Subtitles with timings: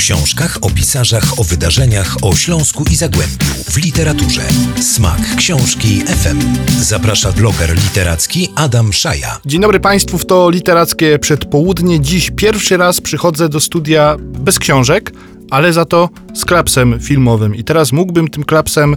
[0.00, 4.42] książkach, o pisarzach, o wydarzeniach, o Śląsku i Zagłębiu, w literaturze.
[4.80, 6.40] Smak książki FM.
[6.80, 9.40] Zaprasza bloger literacki Adam Szaja.
[9.46, 12.00] Dzień dobry Państwu, to literackie przedpołudnie.
[12.00, 15.12] Dziś pierwszy raz przychodzę do studia bez książek,
[15.50, 17.54] ale za to z klapsem filmowym.
[17.54, 18.96] I teraz mógłbym tym klapsem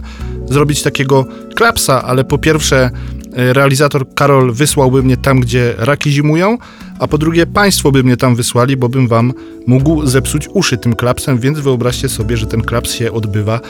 [0.50, 2.90] zrobić takiego klapsa, ale po pierwsze
[3.36, 6.58] e, realizator Karol wysłałby mnie tam, gdzie raki zimują,
[6.98, 9.32] a po drugie państwo by mnie tam wysłali, bo bym wam
[9.66, 13.60] mógł zepsuć uszy tym klapsem, więc wyobraźcie sobie, że ten klaps się odbywa.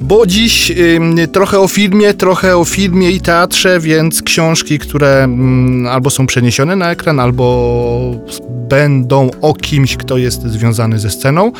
[0.00, 5.86] Bo dziś ym, trochę o filmie, trochę o filmie i teatrze, więc książki, które ym,
[5.90, 7.46] albo są przeniesione na ekran, albo
[8.68, 11.52] będą o kimś, kto jest związany ze sceną.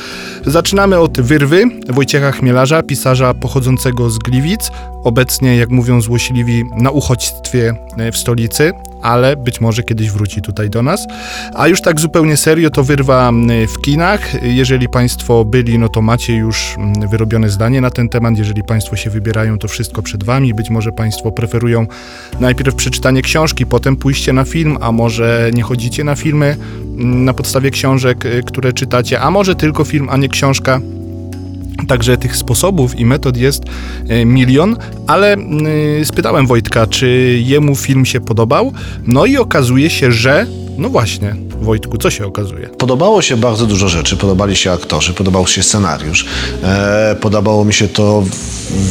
[0.46, 4.70] Zaczynamy od Wyrwy Wojciecha Chmielarza, pisarza pochodzącego z Gliwic,
[5.04, 8.72] obecnie, jak mówią złośliwi, na uchodźstwie e, w stolicy,
[9.02, 11.06] ale być może kiedyś wróci tutaj do nas.
[11.54, 14.42] A już tak zupełnie serio to wyrwa mm, w kinach.
[14.42, 18.38] Jeżeli Państwo byli, no to macie już mm, wyrobione zdanie na ten temat.
[18.38, 20.54] Jeżeli Państwo się wybierają, to wszystko przed Wami.
[20.54, 21.86] Być może Państwo preferują
[22.40, 26.56] najpierw przeczytanie książki, potem pójście na film, a może nie chodzicie na filmy
[26.98, 30.80] mm, na podstawie książek, y, które czytacie, a może tylko film, a nie książka.
[31.88, 33.62] Także tych sposobów i metod jest
[34.08, 35.36] e, milion, ale
[36.00, 38.72] y, spytałem Wojtka, czy jemu film się podobał.
[39.06, 40.46] No i okazuje się, że.
[40.78, 42.68] No właśnie, Wojtku, co się okazuje?
[42.68, 44.16] Podobało się bardzo dużo rzeczy.
[44.16, 46.26] Podobali się aktorzy, podobał się scenariusz.
[46.62, 48.22] E, podobało mi się to,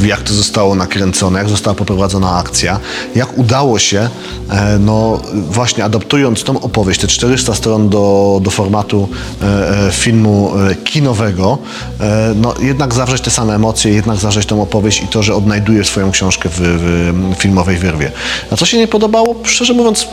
[0.06, 2.80] jak to zostało nakręcone, jak została poprowadzona akcja,
[3.16, 4.10] jak udało się,
[4.50, 9.10] e, no właśnie adaptując tą opowieść, te 400 stron do, do formatu
[9.42, 11.58] e, e, filmu e, kinowego,
[12.00, 15.84] e, no jednak zawrzeć te same emocje, jednak zawrzeć tą opowieść i to, że odnajduje
[15.84, 18.12] swoją książkę w, w filmowej wyrwie.
[18.52, 19.36] A co się nie podobało?
[19.44, 20.08] Szczerze mówiąc,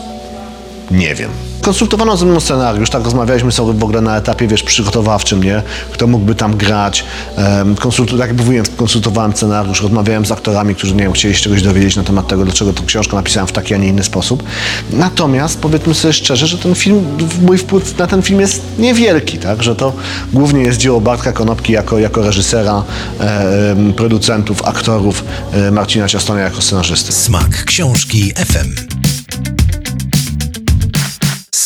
[0.91, 1.52] nie wiem.
[1.63, 5.63] Konsultowano ze mną scenariusz, tak rozmawialiśmy sobie w ogóle na etapie, wiesz, przygotowawczym, nie?
[5.93, 7.05] Kto mógłby tam grać.
[7.37, 11.41] Um, konsultu, tak jak mówiłem, konsultowałem scenariusz, rozmawiałem z aktorami, którzy, nie wiem, chcieli się
[11.41, 14.43] czegoś dowiedzieć na temat tego, dlaczego tę książkę napisałem w taki, a nie inny sposób.
[14.91, 17.05] Natomiast powiedzmy sobie szczerze, że ten film,
[17.43, 19.63] mój wpływ na ten film jest niewielki, tak?
[19.63, 19.93] Że to
[20.33, 22.83] głównie jest dzieło Bartka Konopki jako, jako reżysera,
[23.21, 27.13] e, producentów, aktorów, e, Marcina Ciastonia jako scenarzysty.
[27.13, 29.12] Smak książki FM.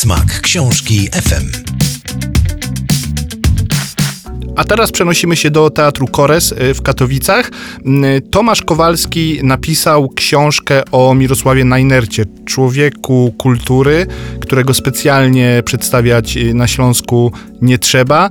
[0.07, 1.51] Smak książki FM.
[4.57, 7.51] A teraz przenosimy się do Teatru Kores y, w Katowicach.
[7.87, 14.07] Mm, Tomasz Kowalski napisał książkę o Mirosławie Najnercie, człowieku kultury,
[14.41, 18.31] którego specjalnie przedstawiać y, na Śląsku nie trzeba.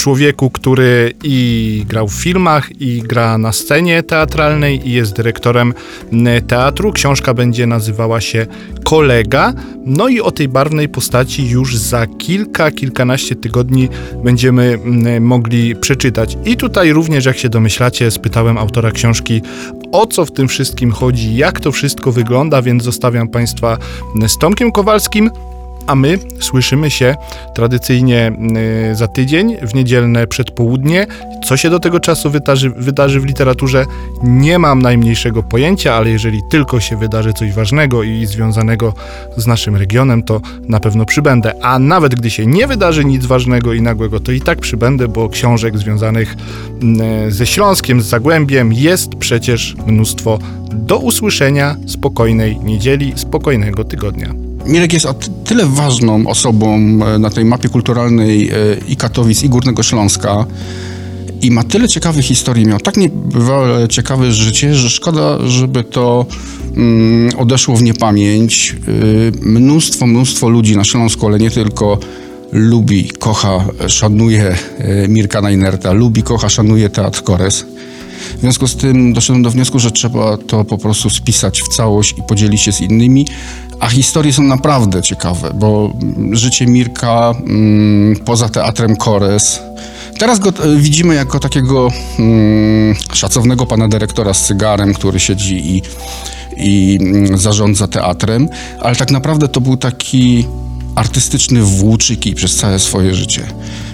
[0.00, 5.74] Człowieku, który i grał w filmach, i gra na scenie teatralnej, i jest dyrektorem
[6.12, 6.92] mm, teatru.
[6.92, 8.46] Książka będzie nazywała się
[8.84, 9.52] Kolega.
[9.86, 13.88] No i o tej barwnej postaci już za kilka, kilkanaście tygodni
[14.24, 16.38] będziemy mm, mogli przeczytać.
[16.44, 19.42] I tutaj również, jak się domyślacie, spytałem autora książki,
[19.92, 23.78] o co w tym wszystkim chodzi, jak to wszystko wygląda, więc zostawiam Państwa
[24.28, 25.30] z Tomkiem Kowalskim.
[25.86, 27.14] A my słyszymy się
[27.54, 28.32] tradycyjnie
[28.92, 31.06] y, za tydzień, w niedzielne przedpołudnie.
[31.44, 33.84] Co się do tego czasu wydarzy, wydarzy w literaturze,
[34.22, 38.94] nie mam najmniejszego pojęcia, ale jeżeli tylko się wydarzy coś ważnego i związanego
[39.36, 41.52] z naszym regionem, to na pewno przybędę.
[41.62, 45.28] A nawet gdy się nie wydarzy nic ważnego i nagłego, to i tak przybędę, bo
[45.28, 46.36] książek związanych
[46.82, 50.38] mm, ze Śląskiem, z Zagłębiem jest przecież mnóstwo.
[50.72, 54.49] Do usłyszenia spokojnej niedzieli, spokojnego tygodnia.
[54.66, 58.54] Mirek jest o ty- tyle ważną osobą e, na tej mapie kulturalnej e,
[58.88, 60.46] i Katowic, i Górnego Śląska
[61.42, 66.26] i ma tyle ciekawych historii, miał tak niebywale ciekawe życie, że szkoda, żeby to
[66.76, 68.76] mm, odeszło w niepamięć.
[69.42, 71.98] E, Mnóstwo, mnóstwo ludzi na Śląsku, ale nie tylko
[72.52, 74.56] lubi, kocha, szanuje
[75.08, 77.64] Mirka Najnerta, lubi, kocha, szanuje Teatr Kores.
[78.36, 82.14] W związku z tym doszedłem do wniosku, że trzeba to po prostu spisać w całość
[82.18, 83.26] i podzielić się z innymi.
[83.80, 89.60] A historie są naprawdę ciekawe, bo mm, życie Mirka mm, poza teatrem Kores.
[90.18, 91.88] Teraz go e, widzimy jako takiego
[92.18, 95.82] mm, szacownego pana dyrektora z cygarem, który siedzi i,
[96.56, 98.48] i mm, zarządza teatrem,
[98.80, 100.46] ale tak naprawdę to był taki
[100.94, 103.42] artystyczny włóczyki przez całe swoje życie.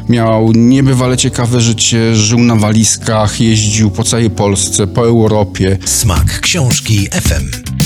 [0.09, 5.79] Miał niebywale ciekawe życie, żył na walizkach, jeździł po całej Polsce, po Europie.
[5.85, 7.86] Smak książki FM.